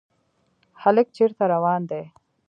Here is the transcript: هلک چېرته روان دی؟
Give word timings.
هلک 0.81 1.07
چېرته 1.15 1.43
روان 1.53 1.81
دی؟ 1.89 2.01